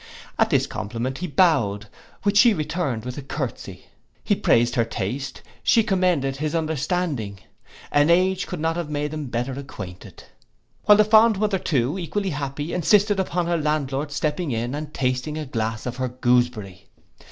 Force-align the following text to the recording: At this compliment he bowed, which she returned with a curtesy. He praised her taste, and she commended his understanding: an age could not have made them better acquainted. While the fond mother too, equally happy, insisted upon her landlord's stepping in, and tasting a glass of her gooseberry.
At 0.39 0.49
this 0.49 0.65
compliment 0.65 1.19
he 1.19 1.27
bowed, 1.27 1.85
which 2.23 2.39
she 2.39 2.55
returned 2.55 3.05
with 3.05 3.19
a 3.19 3.21
curtesy. 3.21 3.85
He 4.23 4.33
praised 4.33 4.73
her 4.73 4.83
taste, 4.83 5.43
and 5.45 5.49
she 5.61 5.83
commended 5.83 6.37
his 6.37 6.55
understanding: 6.55 7.37
an 7.91 8.09
age 8.09 8.47
could 8.47 8.59
not 8.59 8.77
have 8.77 8.89
made 8.89 9.11
them 9.11 9.27
better 9.27 9.51
acquainted. 9.53 10.23
While 10.85 10.97
the 10.97 11.03
fond 11.05 11.37
mother 11.37 11.59
too, 11.59 11.99
equally 11.99 12.31
happy, 12.31 12.73
insisted 12.73 13.19
upon 13.19 13.45
her 13.45 13.57
landlord's 13.57 14.15
stepping 14.15 14.49
in, 14.49 14.73
and 14.73 14.91
tasting 14.91 15.37
a 15.37 15.45
glass 15.45 15.85
of 15.85 15.97
her 15.97 16.09
gooseberry. 16.09 16.89